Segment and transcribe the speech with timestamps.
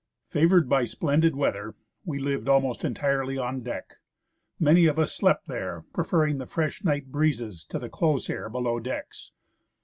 [0.29, 3.97] Favoured by splendid weather, we lived almost entirely on deck.
[4.59, 8.49] Many of us slept there, pre ferringf the fresh nis^ht breezes to the close air
[8.49, 9.31] below decks.